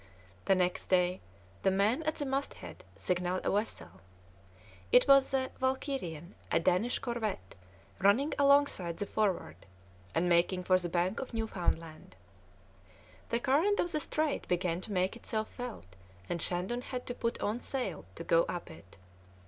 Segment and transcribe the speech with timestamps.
[0.45, 1.21] The next day
[1.61, 4.01] the man at the masthead signalled a vessel.
[4.91, 7.53] It was the Valkirien, a Danish corvette,
[7.99, 9.57] running alongside the Forward,
[10.15, 12.15] and making for the bank of Newfoundland.
[13.29, 15.95] The current of the Strait began to make itself felt,
[16.27, 18.97] and Shandon had to put on sail to go up it.